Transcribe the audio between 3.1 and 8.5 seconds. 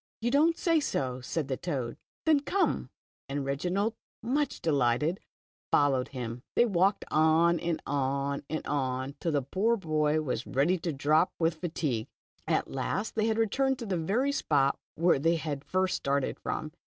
and Reginald, much delighted, followed him. They walked on and on